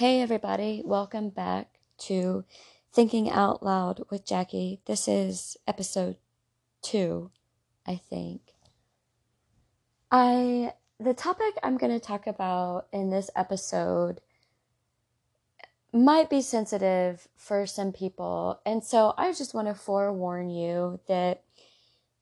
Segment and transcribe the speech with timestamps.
[0.00, 2.46] Hey, everybody, welcome back to
[2.90, 4.80] Thinking Out Loud with Jackie.
[4.86, 6.16] This is episode
[6.80, 7.30] two,
[7.86, 8.40] I think.
[10.10, 14.22] I the topic I'm going to talk about in this episode
[15.92, 21.42] might be sensitive for some people, and so I just want to forewarn you that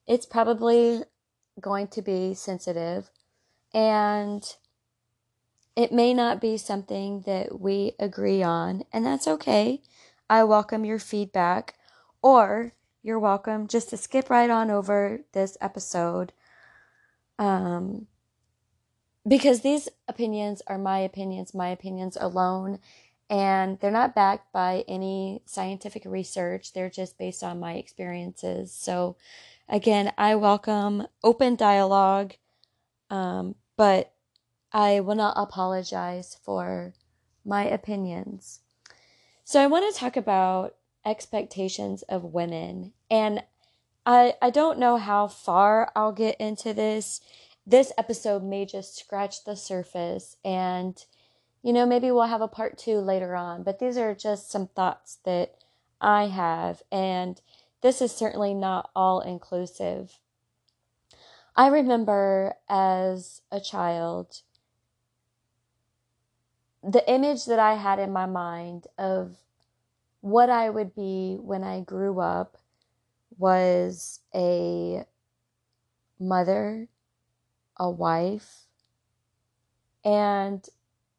[0.04, 1.04] it's probably
[1.60, 3.12] going to be sensitive
[3.72, 4.56] and
[5.78, 9.80] it may not be something that we agree on, and that's okay.
[10.28, 11.76] I welcome your feedback,
[12.20, 16.32] or you're welcome just to skip right on over this episode.
[17.38, 18.08] Um,
[19.24, 22.80] because these opinions are my opinions, my opinions alone,
[23.30, 26.72] and they're not backed by any scientific research.
[26.72, 28.72] They're just based on my experiences.
[28.72, 29.16] So,
[29.68, 32.34] again, I welcome open dialogue,
[33.10, 34.12] um, but
[34.72, 36.94] I will not apologize for
[37.44, 38.60] my opinions.
[39.44, 42.92] So I want to talk about expectations of women.
[43.10, 43.42] And
[44.04, 47.20] I I don't know how far I'll get into this.
[47.66, 51.02] This episode may just scratch the surface and
[51.62, 54.68] you know, maybe we'll have a part 2 later on, but these are just some
[54.68, 55.56] thoughts that
[56.00, 57.40] I have and
[57.80, 60.18] this is certainly not all inclusive.
[61.56, 64.42] I remember as a child
[66.92, 69.36] the image that I had in my mind of
[70.20, 72.56] what I would be when I grew up
[73.36, 75.04] was a
[76.18, 76.88] mother,
[77.76, 78.66] a wife,
[80.04, 80.66] and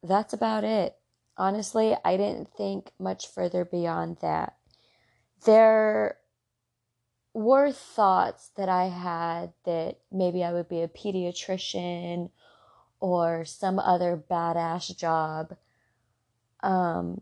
[0.04, 0.98] that's about it.
[1.38, 4.58] Honestly, I didn't think much further beyond that.
[5.46, 6.18] There
[7.34, 12.32] were thoughts that I had that maybe I would be a pediatrician
[13.00, 15.56] or some other badass job.
[16.62, 17.22] Um,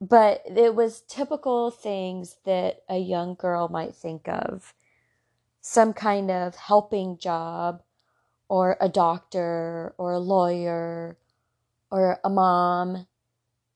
[0.00, 4.74] but it was typical things that a young girl might think of
[5.66, 7.82] some kind of helping job,
[8.50, 11.16] or a doctor, or a lawyer,
[11.90, 13.06] or a mom.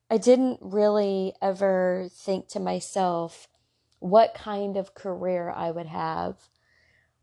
[0.07, 3.47] I didn't really ever think to myself
[3.97, 6.35] what kind of career I would have.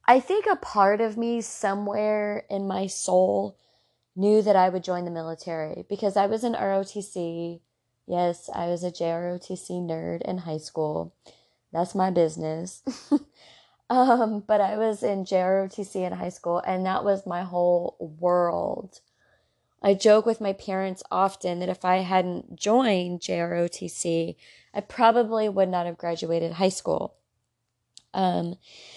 [0.05, 3.57] I think a part of me somewhere in my soul
[4.17, 7.61] knew that I would join the military because I was in ROTC.
[8.07, 11.15] Yes, I was a JROTC nerd in high school.
[11.73, 12.83] That's my business.
[13.91, 19.01] um, but I was in JROTC in high school, and that was my whole world.
[19.83, 24.37] I joke with my parents often that if I hadn't joined JROTC,
[24.73, 27.17] I probably would not have graduated high school.
[28.15, 28.57] Um,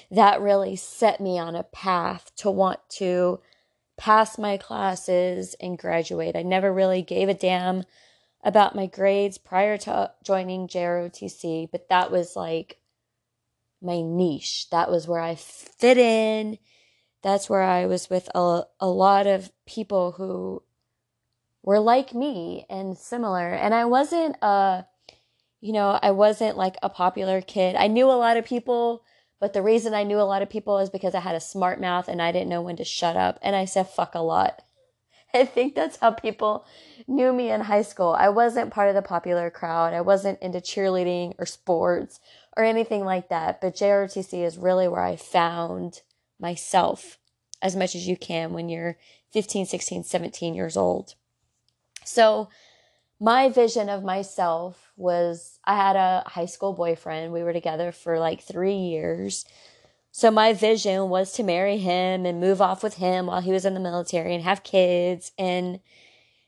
[0.10, 3.42] that really set me on a path to want to
[4.00, 6.36] pass my classes and graduate.
[6.36, 7.84] I never really gave a damn
[8.42, 12.80] about my grades prior to joining JROTC, but that was like
[13.82, 14.70] my niche.
[14.72, 16.58] That was where I fit in.
[17.22, 20.64] That's where I was with a, a lot of people who
[21.62, 23.50] were like me and similar.
[23.50, 24.86] And I wasn't a,
[25.60, 27.76] you know, I wasn't like a popular kid.
[27.76, 29.04] I knew a lot of people
[29.40, 31.80] but the reason I knew a lot of people is because I had a smart
[31.80, 33.40] mouth and I didn't know when to shut up.
[33.42, 34.64] And I said fuck a lot.
[35.34, 36.66] I think that's how people
[37.08, 38.16] knew me in high school.
[38.18, 39.94] I wasn't part of the popular crowd.
[39.94, 42.20] I wasn't into cheerleading or sports
[42.58, 43.62] or anything like that.
[43.62, 46.02] But JROTC is really where I found
[46.40, 47.18] myself
[47.62, 48.98] as much as you can when you're
[49.32, 51.16] 15, 16, 17 years old.
[52.04, 52.50] So
[53.20, 57.34] my vision of myself was I had a high school boyfriend.
[57.34, 59.46] We were together for like three years.
[60.12, 63.66] So my vision was to marry him and move off with him while he was
[63.66, 65.32] in the military and have kids.
[65.38, 65.82] And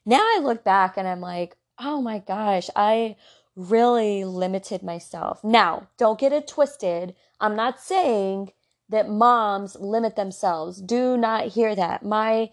[0.05, 3.17] now I look back and I'm like, oh my gosh, I
[3.55, 5.43] really limited myself.
[5.43, 7.15] Now, don't get it twisted.
[7.39, 8.51] I'm not saying
[8.89, 10.81] that moms limit themselves.
[10.81, 12.03] Do not hear that.
[12.03, 12.51] My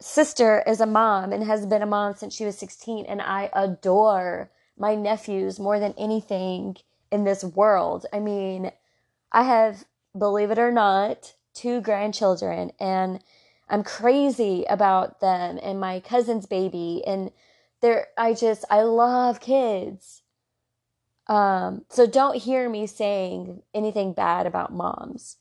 [0.00, 3.50] sister is a mom and has been a mom since she was 16 and I
[3.52, 6.76] adore my nephews more than anything
[7.10, 8.04] in this world.
[8.12, 8.72] I mean,
[9.32, 9.84] I have,
[10.16, 13.22] believe it or not, two grandchildren and
[13.68, 17.30] I'm crazy about them and my cousin's baby and
[17.80, 20.22] they're I just I love kids.
[21.26, 25.38] Um so don't hear me saying anything bad about moms.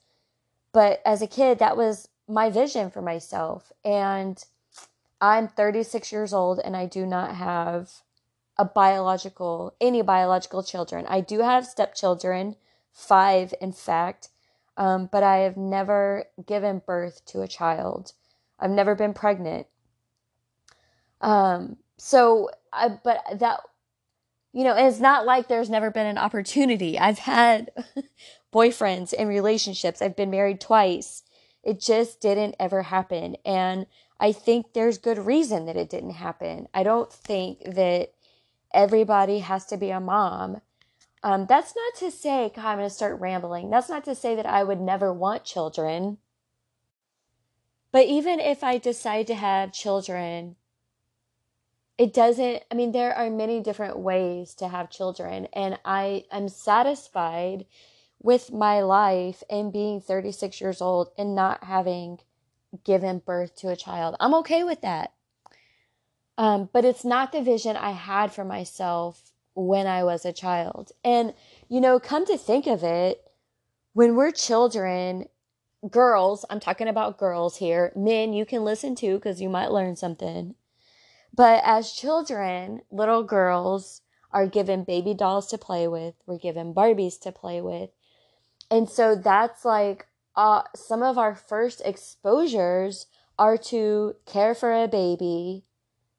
[0.71, 3.71] But as a kid that was my vision for myself.
[3.83, 4.43] And
[5.21, 7.91] I'm 36 years old and I do not have
[8.57, 11.05] a biological, any biological children.
[11.07, 12.55] I do have stepchildren,
[12.91, 14.29] five in fact,
[14.77, 18.13] um, but I have never given birth to a child.
[18.59, 19.67] I've never been pregnant.
[21.21, 23.61] Um, so I, but that,
[24.53, 26.97] you know, it's not like there's never been an opportunity.
[26.97, 27.71] I've had
[28.53, 30.01] boyfriends and relationships.
[30.01, 31.23] I've been married twice.
[31.65, 33.35] It just didn't ever happen.
[33.43, 33.87] And
[34.19, 36.67] I think there's good reason that it didn't happen.
[36.73, 38.13] I don't think that
[38.73, 40.61] everybody has to be a mom.
[41.23, 43.71] Um, that's not to say, God, I'm going to start rambling.
[43.71, 46.19] That's not to say that I would never want children.
[47.91, 50.57] But even if I decide to have children,
[51.97, 55.47] it doesn't, I mean, there are many different ways to have children.
[55.53, 57.65] And I am satisfied
[58.25, 62.17] with my life and being 36 years old and not having
[62.83, 64.15] given birth to a child.
[64.19, 65.13] I'm okay with that.
[66.35, 70.91] Um, but it's not the vision I had for myself when I was a child.
[71.03, 71.35] And,
[71.69, 73.21] you know, come to think of it,
[73.93, 75.29] when we're children,
[75.87, 79.95] girls, I'm talking about girls here, men, you can listen to because you might learn
[79.95, 80.55] something.
[81.31, 84.01] But as children, little girls
[84.31, 87.91] are given baby dolls to play with, we're given Barbies to play with.
[88.69, 93.07] And so that's like uh, some of our first exposures
[93.37, 95.63] are to care for a baby,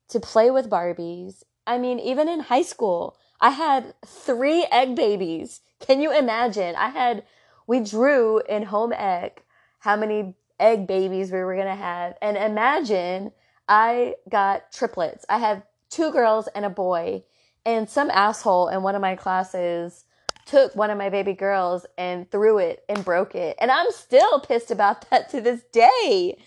[0.09, 1.43] to play with Barbies.
[1.67, 5.61] I mean, even in high school, I had three egg babies.
[5.81, 6.75] Can you imagine?
[6.77, 7.25] I had,
[7.67, 9.45] we drew in home ec
[9.81, 12.15] how many egg babies we were going to have.
[12.23, 13.33] And imagine
[13.69, 15.27] I got triplets.
[15.29, 17.25] I have two girls and a boy.
[17.65, 20.05] And some asshole in one of my classes
[20.47, 23.57] took one of my baby girls and threw it and broke it.
[23.61, 26.39] And I'm still pissed about that to this day.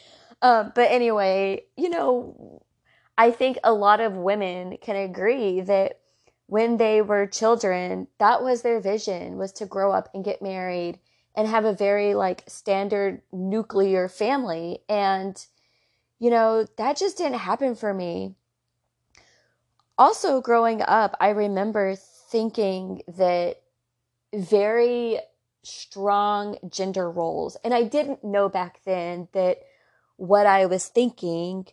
[0.42, 2.64] Um, but anyway, you know,
[3.18, 6.00] I think a lot of women can agree that
[6.48, 11.00] when they were children, that was their vision was to grow up and get married
[11.36, 14.80] and have a very like standard nuclear family.
[14.88, 15.46] And,
[16.18, 18.36] you know, that just didn't happen for me.
[19.98, 23.59] Also, growing up, I remember thinking that
[24.34, 25.20] very
[25.64, 27.58] strong gender roles.
[27.64, 29.60] And I didn't know back then that
[30.18, 31.68] what I was thinking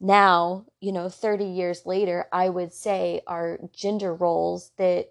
[0.00, 5.08] now, you know, 30 years later, I would say are gender roles that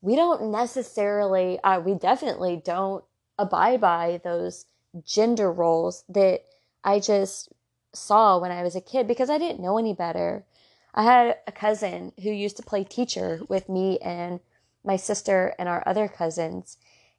[0.00, 3.04] we don't necessarily, uh, we definitely don't
[3.38, 4.66] abide by those
[5.04, 6.44] gender roles that
[6.82, 7.50] I just
[7.92, 10.44] saw when I was a kid because I didn't know any better.
[10.94, 14.40] I had a cousin who used to play teacher with me and
[14.84, 16.76] my sister and our other cousins.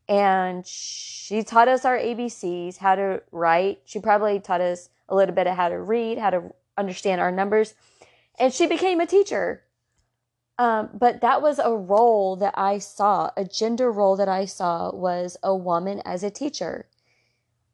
[0.08, 3.80] And she taught us our ABCs, how to write.
[3.86, 7.32] She probably taught us a little bit of how to read, how to understand our
[7.32, 7.74] numbers.
[8.38, 9.64] And she became a teacher.
[10.58, 14.94] Um, but that was a role that I saw, a gender role that I saw
[14.94, 16.88] was a woman as a teacher.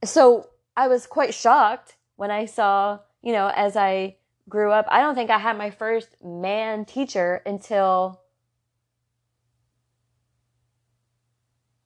[0.03, 4.15] So I was quite shocked when I saw, you know, as I
[4.49, 4.87] grew up.
[4.89, 8.20] I don't think I had my first man teacher until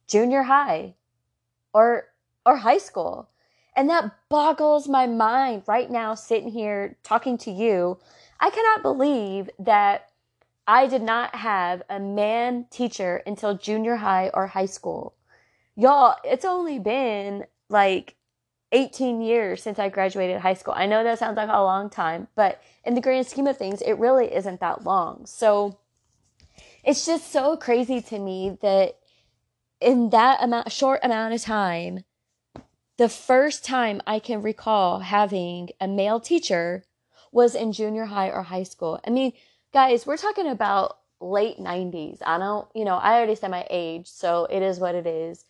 [0.07, 0.95] junior high
[1.73, 2.05] or
[2.45, 3.29] or high school.
[3.75, 7.97] And that boggles my mind right now sitting here talking to you.
[8.39, 10.09] I cannot believe that
[10.67, 15.13] I did not have a man teacher until junior high or high school.
[15.75, 18.15] Y'all, it's only been like
[18.71, 20.73] 18 years since I graduated high school.
[20.75, 23.81] I know that sounds like a long time, but in the grand scheme of things,
[23.81, 25.25] it really isn't that long.
[25.25, 25.77] So
[26.83, 28.97] it's just so crazy to me that
[29.85, 32.03] in that amount short amount of time
[32.97, 36.83] the first time i can recall having a male teacher
[37.31, 38.99] was in junior high or high school.
[39.05, 39.33] I mean
[39.73, 44.07] guys we're talking about late 90s i don't you know i already said my age
[44.07, 45.45] so it is what it is.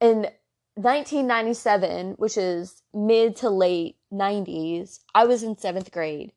[0.00, 0.28] In
[0.76, 6.32] 1997 which is mid to late 90s i was in seventh grade.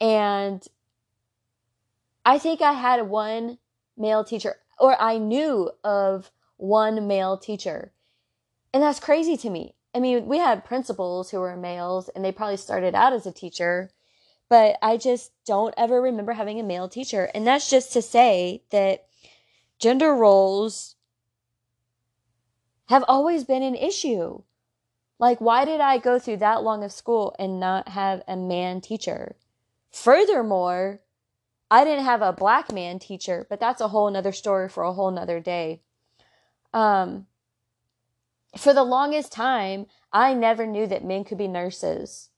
[0.00, 0.66] And
[2.24, 3.58] i think i had one
[3.98, 7.92] male teacher or I knew of one male teacher.
[8.72, 9.74] And that's crazy to me.
[9.94, 13.32] I mean, we had principals who were males and they probably started out as a
[13.32, 13.90] teacher,
[14.48, 17.30] but I just don't ever remember having a male teacher.
[17.34, 19.06] And that's just to say that
[19.78, 20.96] gender roles
[22.88, 24.42] have always been an issue.
[25.18, 28.80] Like, why did I go through that long of school and not have a man
[28.80, 29.36] teacher?
[29.92, 31.00] Furthermore,
[31.70, 34.92] I didn't have a black man teacher, but that's a whole nother story for a
[34.92, 35.82] whole nother day.
[36.74, 37.26] Um,
[38.56, 42.30] for the longest time, I never knew that men could be nurses.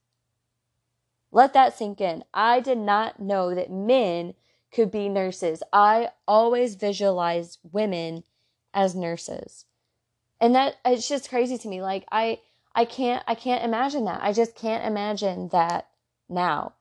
[1.30, 2.24] Let that sink in.
[2.34, 4.34] I did not know that men
[4.70, 5.62] could be nurses.
[5.72, 8.24] I always visualized women
[8.74, 9.64] as nurses.
[10.40, 11.80] And that it's just crazy to me.
[11.80, 12.40] Like I
[12.74, 14.20] I can't I can't imagine that.
[14.22, 15.88] I just can't imagine that
[16.28, 16.74] now.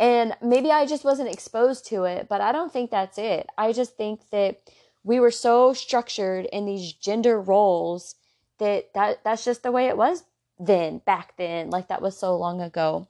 [0.00, 3.48] And maybe I just wasn't exposed to it, but I don't think that's it.
[3.56, 4.60] I just think that
[5.04, 8.16] we were so structured in these gender roles
[8.58, 10.24] that, that that's just the way it was
[10.58, 11.70] then, back then.
[11.70, 13.08] Like that was so long ago.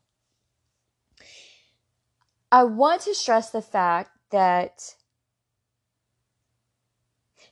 [2.52, 4.94] I want to stress the fact that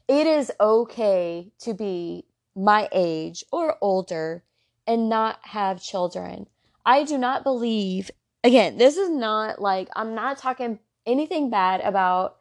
[0.08, 4.44] it is okay to be my age or older
[4.86, 6.46] and not have children.
[6.84, 8.10] I do not believe,
[8.44, 12.37] again, this is not like, I'm not talking anything bad about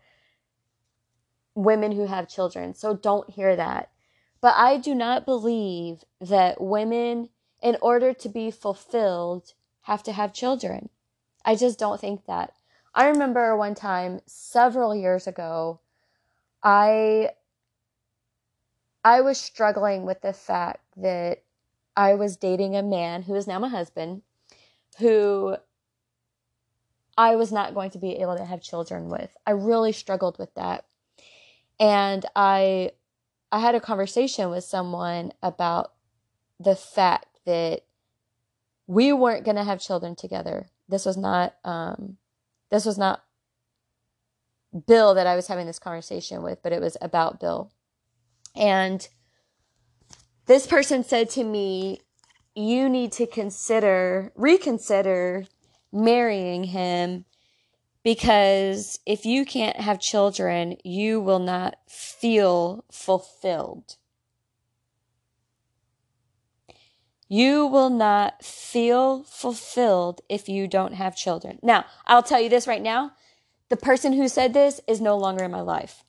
[1.55, 3.91] women who have children, so don't hear that.
[4.41, 7.29] But I do not believe that women,
[7.61, 10.89] in order to be fulfilled, have to have children.
[11.45, 12.53] I just don't think that.
[12.93, 15.79] I remember one time several years ago,
[16.63, 17.31] I
[19.03, 21.43] I was struggling with the fact that
[21.95, 24.21] I was dating a man who is now my husband,
[24.99, 25.57] who
[27.17, 29.35] I was not going to be able to have children with.
[29.45, 30.85] I really struggled with that.
[31.79, 32.91] And I
[33.51, 35.93] I had a conversation with someone about
[36.59, 37.81] the fact that
[38.87, 40.67] we weren't going to have children together.
[40.87, 42.17] This was not um
[42.69, 43.23] this was not
[44.87, 47.71] Bill that I was having this conversation with, but it was about Bill.
[48.55, 49.07] And
[50.45, 52.01] this person said to me,
[52.55, 55.45] You need to consider, reconsider
[55.91, 57.25] marrying him
[58.03, 63.97] because if you can't have children, you will not feel fulfilled.
[67.27, 71.59] You will not feel fulfilled if you don't have children.
[71.61, 73.13] Now, I'll tell you this right now
[73.69, 76.03] the person who said this is no longer in my life.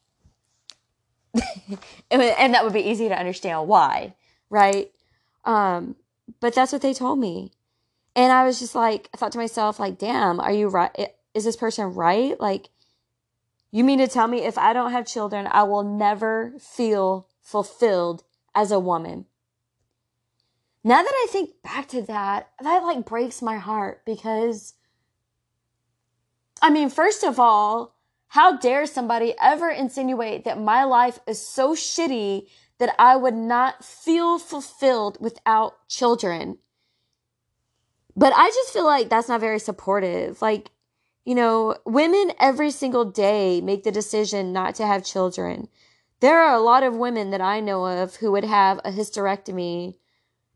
[2.10, 4.16] and that would be easy to understand why,
[4.50, 4.90] right?
[5.44, 5.94] Um,
[6.40, 7.52] but that's what they told me.
[8.14, 10.90] And I was just like, I thought to myself, like, damn, are you right?
[11.34, 12.38] Is this person right?
[12.38, 12.68] Like,
[13.70, 18.22] you mean to tell me if I don't have children, I will never feel fulfilled
[18.54, 19.24] as a woman?
[20.84, 24.74] Now that I think back to that, that like breaks my heart because,
[26.60, 27.96] I mean, first of all,
[28.28, 33.84] how dare somebody ever insinuate that my life is so shitty that I would not
[33.84, 36.58] feel fulfilled without children?
[38.16, 40.42] But I just feel like that's not very supportive.
[40.42, 40.70] Like,
[41.24, 45.68] you know, women every single day make the decision not to have children.
[46.20, 49.96] There are a lot of women that I know of who would have a hysterectomy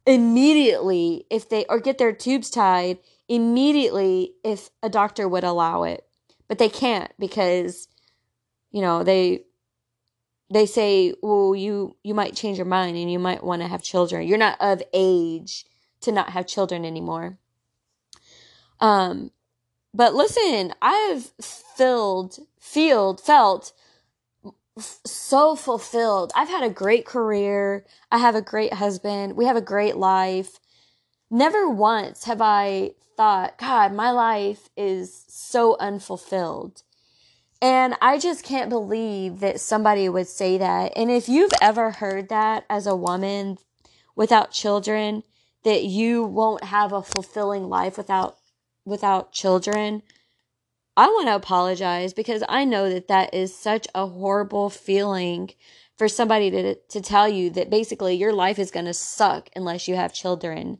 [0.06, 2.98] immediately if they, or get their tubes tied
[3.28, 6.06] immediately if a doctor would allow it
[6.48, 7.88] but they can't because
[8.70, 9.42] you know they
[10.50, 13.82] they say well you you might change your mind and you might want to have
[13.82, 15.64] children you're not of age
[16.00, 17.38] to not have children anymore
[18.80, 19.30] um
[19.94, 23.72] but listen i've filled filled felt
[24.78, 29.62] so fulfilled i've had a great career i have a great husband we have a
[29.62, 30.60] great life
[31.30, 36.82] never once have i thought, God, my life is so unfulfilled.
[37.62, 40.92] And I just can't believe that somebody would say that.
[40.94, 43.56] And if you've ever heard that as a woman
[44.14, 45.22] without children,
[45.64, 48.36] that you won't have a fulfilling life without
[48.86, 50.02] without children,
[50.96, 55.50] I want to apologize because I know that that is such a horrible feeling
[55.98, 59.88] for somebody to to tell you that basically your life is going to suck unless
[59.88, 60.78] you have children.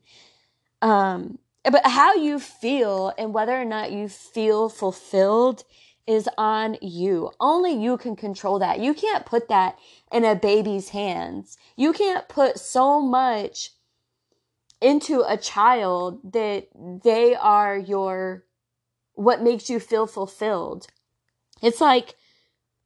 [0.80, 5.64] Um but how you feel and whether or not you feel fulfilled
[6.06, 7.32] is on you.
[7.40, 8.78] Only you can control that.
[8.78, 9.76] You can't put that
[10.12, 11.58] in a baby's hands.
[11.76, 13.70] You can't put so much
[14.80, 16.68] into a child that
[17.04, 18.45] they are your
[19.14, 20.87] what makes you feel fulfilled.
[21.62, 22.16] It's like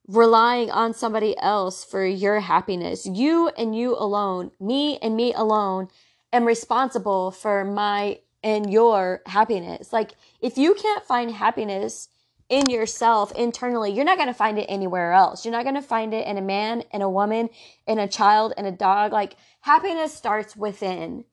[0.06, 3.06] relying on somebody else for your happiness.
[3.06, 5.88] You and you alone, me and me alone,
[6.32, 9.92] am responsible for my and your happiness.
[9.92, 12.08] Like, if you can't find happiness
[12.48, 15.44] in yourself internally, you're not going to find it anywhere else.
[15.44, 17.50] You're not going to find it in a man, in a woman,
[17.86, 19.12] in a child, in a dog.
[19.12, 21.24] Like, happiness starts within.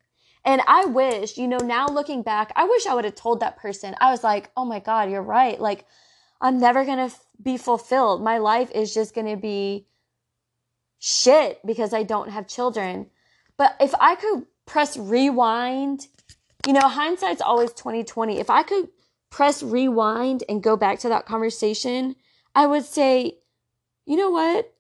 [0.48, 3.58] And I wish, you know, now looking back, I wish I would have told that
[3.58, 3.96] person.
[4.02, 5.62] I was like, oh my God, you're right.
[5.62, 5.86] Like,
[6.42, 8.24] I'm never going to f- be fulfilled.
[8.24, 9.88] My life is just going to be
[11.00, 13.08] shit because I don't have children.
[13.58, 16.08] But if I could press rewind
[16.68, 18.40] you know, hindsight's always 2020.
[18.40, 18.90] If I could
[19.30, 22.16] press rewind and go back to that conversation,
[22.54, 23.38] I would say,
[24.06, 24.74] you know what?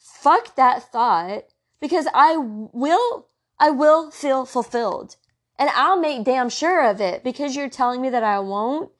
[0.00, 1.44] Fuck that thought
[1.80, 3.28] because I will,
[3.62, 5.14] I will feel fulfilled
[5.56, 8.90] and I'll make damn sure of it because you're telling me that I won't.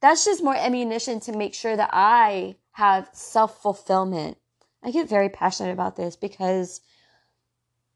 [0.00, 4.38] that's just more ammunition to make sure that I have self fulfillment.
[4.80, 6.82] I get very passionate about this because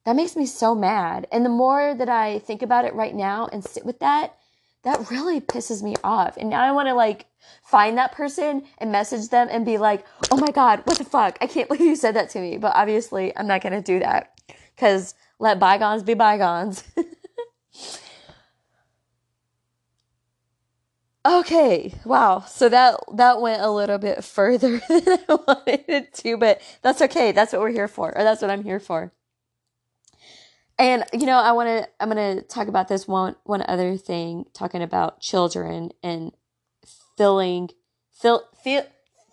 [0.05, 1.29] that makes me so mad.
[1.31, 4.37] And the more that I think about it right now and sit with that,
[4.83, 6.37] that really pisses me off.
[6.37, 7.27] And now I want to like
[7.63, 11.39] find that person and message them and be like, oh my God, what the fuck?
[11.41, 12.59] I can't believe you said that to me.
[12.59, 14.33] But obviously, I'm not going to do that
[14.75, 16.85] because let bygones be bygones.
[21.27, 22.41] okay, wow.
[22.41, 27.03] So that that went a little bit further than I wanted it to, but that's
[27.03, 27.33] okay.
[27.33, 29.13] That's what we're here for, or that's what I'm here for.
[30.79, 33.97] And you know, I want to I'm going to talk about this one one other
[33.97, 36.33] thing talking about children and
[37.17, 37.71] filling
[38.13, 38.85] feel, feel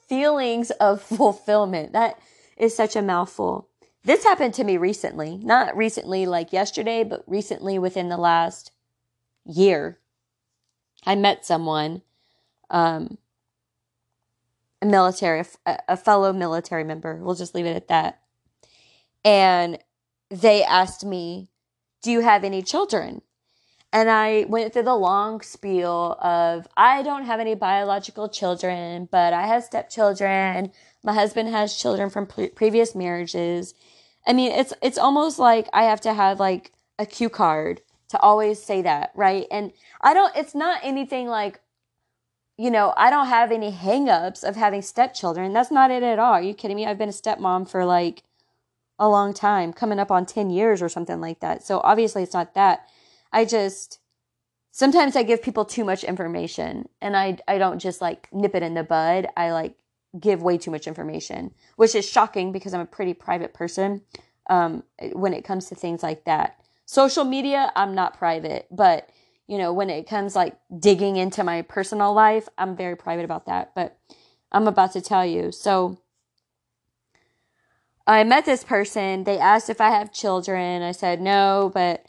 [0.08, 1.94] feelings of fulfillment.
[1.94, 2.18] That
[2.58, 3.70] is such a mouthful.
[4.06, 5.38] This happened to me recently.
[5.38, 8.72] Not recently like yesterday, but recently within the last
[9.46, 10.00] year.
[11.06, 12.02] I met someone
[12.70, 13.18] um
[14.82, 17.16] a military a, a fellow military member.
[17.16, 18.22] We'll just leave it at that.
[19.24, 19.80] And
[20.30, 21.50] they asked me,
[22.02, 23.22] Do you have any children?
[23.94, 29.34] And I went through the long spiel of, I don't have any biological children, but
[29.34, 30.72] I have stepchildren.
[31.04, 33.76] My husband has children from pre- previous marriages.
[34.26, 38.20] I mean, it's, it's almost like I have to have like a cue card to
[38.20, 39.48] always say that, right?
[39.52, 41.60] And I don't, it's not anything like,
[42.58, 45.54] you know, I don't have any hangups of having stepchildren.
[45.54, 46.34] That's not it at all.
[46.34, 46.86] Are you kidding me?
[46.86, 48.24] I've been a stepmom for like
[49.00, 51.64] a long time, coming up on 10 years or something like that.
[51.64, 52.88] So obviously it's not that.
[53.32, 54.00] I just
[54.72, 58.64] sometimes I give people too much information and I I don't just like nip it
[58.64, 59.28] in the bud.
[59.36, 59.76] I like
[60.20, 64.02] give way too much information, which is shocking because I'm a pretty private person
[64.50, 66.60] um, when it comes to things like that.
[66.86, 69.10] Social media, I'm not private, but
[69.48, 73.46] you know, when it comes like digging into my personal life, I'm very private about
[73.48, 73.74] that.
[73.76, 73.98] But
[74.52, 75.52] I'm about to tell you.
[75.52, 75.98] So
[78.06, 79.24] I met this person.
[79.24, 80.82] They asked if I have children.
[80.82, 82.06] I said no, but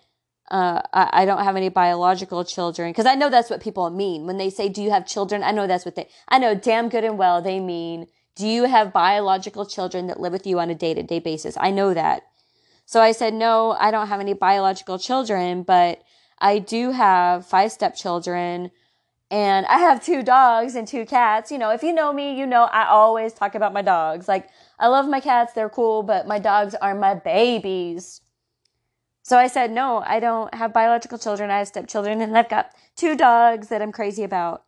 [0.50, 4.26] uh, I, I, don't have any biological children because I know that's what people mean
[4.26, 6.08] when they say, "Do you have children?" I know that's what they.
[6.28, 10.32] I know damn good and well they mean, "Do you have biological children that live
[10.32, 12.24] with you on a day to day basis?" I know that.
[12.84, 16.02] So I said, "No, I don't have any biological children, but
[16.38, 18.70] I do have five stepchildren."
[19.30, 21.50] And I have two dogs and two cats.
[21.50, 24.28] You know, if you know me, you know I always talk about my dogs.
[24.28, 28.20] Like I love my cats, they're cool, but my dogs are my babies.
[29.24, 31.50] So I said, no, I don't have biological children.
[31.50, 34.64] I have stepchildren and I've got two dogs that I'm crazy about.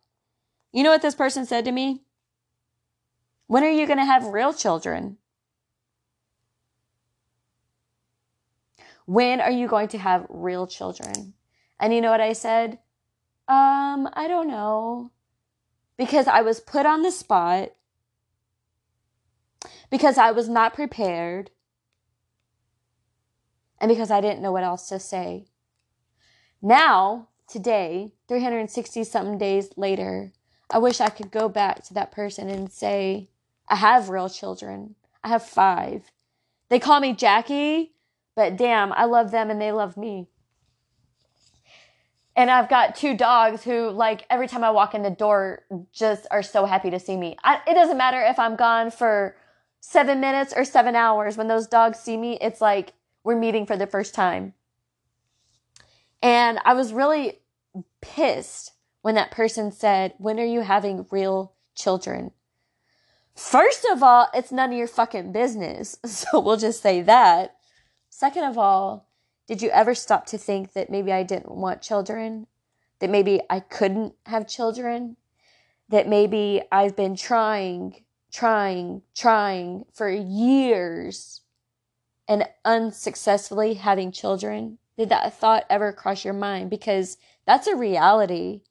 [0.73, 2.01] You know what this person said to me?
[3.45, 5.17] When are you going to have real children?
[9.05, 11.35] When are you going to have real children?
[11.79, 12.79] And you know what I said?
[13.47, 15.11] Um, I don't know.
[15.97, 17.73] Because I was put on the spot
[19.91, 21.51] because I was not prepared
[23.79, 25.45] and because I didn't know what else to say.
[26.61, 30.33] Now, today, 360 something days later,
[30.69, 33.29] I wish I could go back to that person and say,
[33.69, 34.95] I have real children.
[35.23, 36.11] I have five.
[36.69, 37.93] They call me Jackie,
[38.35, 40.27] but damn, I love them and they love me.
[42.35, 46.27] And I've got two dogs who, like, every time I walk in the door, just
[46.29, 47.35] are so happy to see me.
[47.43, 49.35] I, it doesn't matter if I'm gone for
[49.79, 52.93] seven minutes or seven hours, when those dogs see me, it's like
[53.27, 54.53] we're meeting for the first time.
[56.23, 57.41] And I was really
[58.01, 62.31] pissed when that person said, When are you having real children?
[63.35, 65.99] First of all, it's none of your fucking business.
[66.05, 67.57] So we'll just say that.
[68.09, 69.09] Second of all,
[69.45, 72.47] did you ever stop to think that maybe I didn't want children?
[72.99, 75.17] That maybe I couldn't have children?
[75.89, 81.41] That maybe I've been trying trying, trying for years
[82.27, 84.77] and unsuccessfully having children?
[84.97, 86.69] Did that thought ever cross your mind?
[86.69, 88.61] Because that's a reality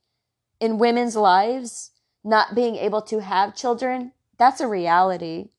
[0.60, 1.92] in women's lives.
[2.24, 5.50] Not being able to have children, that's a reality.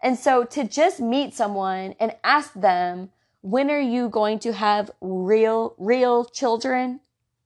[0.00, 3.10] And so to just meet someone and ask them,
[3.42, 7.00] when are you going to have real, real children?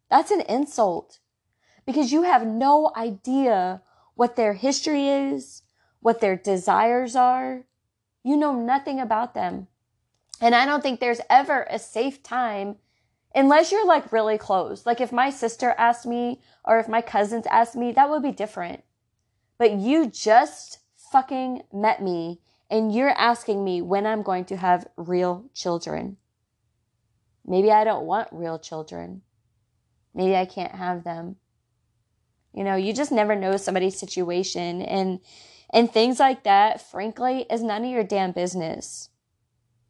[0.08, 1.18] That's an insult
[1.84, 3.82] because you have no idea
[4.14, 5.62] what their history is,
[6.00, 7.64] what their desires are.
[8.22, 9.68] You know nothing about them.
[10.40, 12.76] And I don't think there's ever a safe time
[13.34, 14.86] unless you're like really close.
[14.86, 18.32] Like if my sister asked me or if my cousins asked me, that would be
[18.32, 18.84] different.
[19.58, 20.78] But you just
[21.10, 26.16] fucking met me and you're asking me when I'm going to have real children.
[27.44, 29.22] Maybe I don't want real children.
[30.14, 31.36] Maybe I can't have them.
[32.52, 35.20] You know, you just never know somebody's situation and
[35.72, 39.10] and things like that, frankly, is none of your damn business.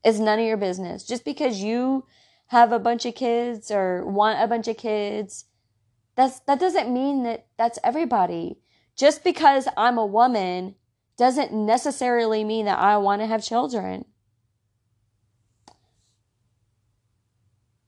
[0.05, 1.05] It's none of your business.
[1.05, 2.05] Just because you
[2.49, 5.45] have a bunch of kids or want a bunch of kids,
[6.17, 8.59] that's that doesn't mean that that's everybody.
[8.97, 10.75] Just because I'm a woman
[11.17, 14.05] doesn't necessarily mean that I want to have children.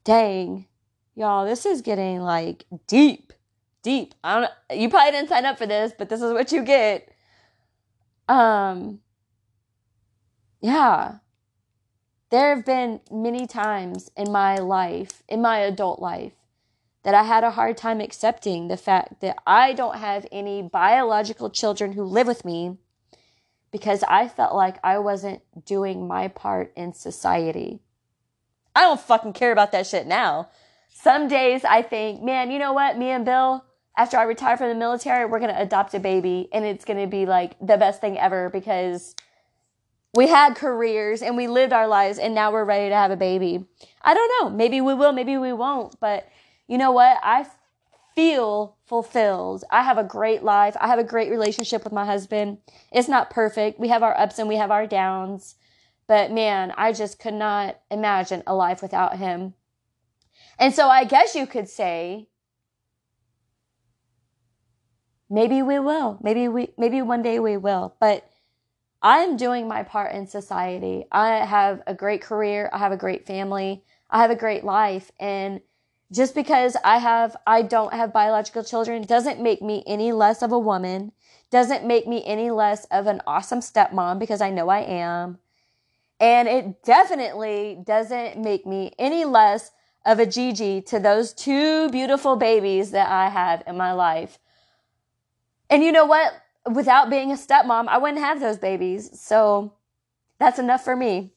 [0.05, 0.67] Dang.
[1.15, 3.33] Y'all, this is getting like deep.
[3.83, 4.15] Deep.
[4.23, 7.10] I don't you probably didn't sign up for this, but this is what you get.
[8.31, 9.01] Um
[10.61, 11.17] yeah.
[12.31, 16.35] There have been many times in my life, in my adult life,
[17.03, 21.51] that I had a hard time accepting the fact that I don't have any biological
[21.51, 22.77] children who live with me
[23.73, 27.81] because I felt like I wasn't doing my part in society.
[28.77, 30.51] I don't fucking care about that shit now.
[30.89, 32.97] Some days I think, man, you know what?
[32.97, 33.65] Me and Bill,
[34.01, 36.99] after I retire from the military, we're going to adopt a baby and it's going
[36.99, 39.15] to be like the best thing ever because
[40.15, 43.17] we had careers and we lived our lives and now we're ready to have a
[43.17, 43.63] baby.
[44.01, 44.57] I don't know.
[44.57, 46.27] Maybe we will, maybe we won't, but
[46.67, 47.19] you know what?
[47.23, 47.45] I
[48.15, 49.65] feel fulfilled.
[49.71, 50.79] I have a great life.
[50.81, 52.57] I have a great relationship with my husband.
[52.91, 53.79] It's not perfect.
[53.79, 55.57] We have our ups and we have our downs.
[56.07, 59.53] But man, I just could not imagine a life without him.
[60.59, 62.30] And so I guess you could say,
[65.31, 66.19] maybe we will.
[66.21, 67.95] Maybe we, maybe one day we will.
[68.01, 68.29] But
[69.01, 71.07] I'm doing my part in society.
[71.11, 72.69] I have a great career.
[72.73, 73.83] I have a great family.
[74.11, 75.11] I have a great life.
[75.19, 75.61] And
[76.13, 80.53] just because I have, I don't have biological children doesn't make me any less of
[80.53, 81.13] a woman,
[81.51, 85.39] doesn't make me any less of an awesome stepmom because I know I am.
[86.19, 89.71] And it definitely doesn't make me any less
[90.05, 94.39] of a Gigi to those two beautiful babies that I have in my life.
[95.71, 96.35] And you know what?
[96.71, 99.19] Without being a stepmom, I wouldn't have those babies.
[99.19, 99.73] So
[100.39, 101.33] that's enough for me.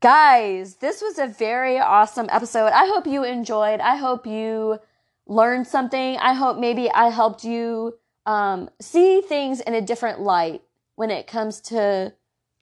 [0.00, 2.68] Guys, this was a very awesome episode.
[2.68, 3.80] I hope you enjoyed.
[3.80, 4.78] I hope you
[5.26, 6.16] learned something.
[6.18, 7.94] I hope maybe I helped you
[8.26, 10.62] um, see things in a different light
[10.96, 12.12] when it comes to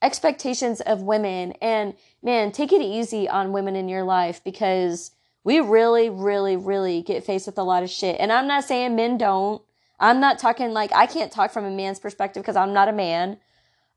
[0.01, 1.53] expectations of women.
[1.61, 5.13] And man, take it easy on women in your life because
[5.45, 8.17] we really, really, really get faced with a lot of shit.
[8.21, 9.63] And I'm not saying men don't.
[10.03, 12.93] I'm not talking like I can't talk from a man's perspective because I'm not a
[12.93, 13.39] man.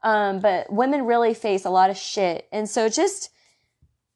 [0.04, 2.48] Um, but women really face a lot of shit.
[2.52, 3.32] And so just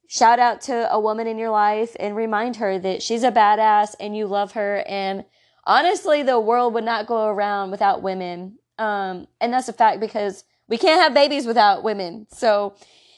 [0.07, 3.95] shout out to a woman in your life and remind her that she's a badass
[3.99, 4.83] and you love her.
[4.87, 5.25] And
[5.65, 8.59] honestly, the world would not go around without women.
[8.77, 12.27] Um, and that's a fact because we can't have babies without women.
[12.29, 12.75] So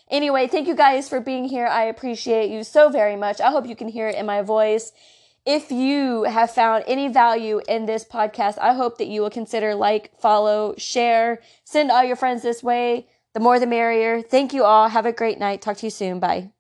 [0.10, 1.68] anyway, thank you guys for being here.
[1.68, 3.42] I appreciate you so very much.
[3.42, 4.94] I hope you can hear it in my voice.
[5.46, 9.74] If you have found any value in this podcast, I hope that you will consider
[9.74, 13.08] like, follow, share, send all your friends this way.
[13.34, 14.22] The more the merrier.
[14.22, 14.90] Thank you all.
[14.90, 15.62] Have a great night.
[15.62, 16.20] Talk to you soon.
[16.20, 16.52] Bye.